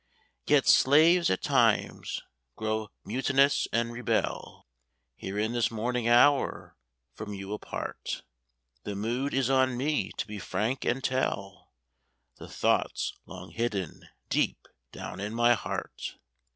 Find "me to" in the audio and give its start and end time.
9.77-10.25